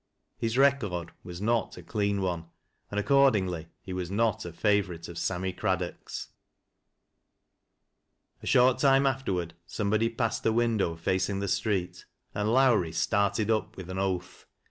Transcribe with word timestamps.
His 0.35 0.57
record 0.57 1.11
was 1.23 1.39
not 1.39 1.77
a 1.77 1.83
clean 1.83 2.21
one, 2.23 2.45
and 2.89 2.99
accordingly 2.99 3.67
he 3.83 3.93
was 3.93 4.09
not 4.09 4.45
a 4.45 4.51
favorite 4.51 5.07
of 5.07 5.15
Sammy 5.15 5.53
Craddock's. 5.53 6.29
A 8.41 8.47
short 8.47 8.79
time 8.79 9.05
afterward 9.05 9.53
somebody 9.67 10.09
passed 10.09 10.41
the 10.41 10.53
window 10.53 10.95
facing 10.95 11.39
the 11.39 11.47
street, 11.47 12.05
and 12.33 12.51
Lowrie 12.51 12.93
started 12.93 13.51
up 13.51 13.77
with 13.77 13.91
an 13.91 13.99
oath. 13.99 14.47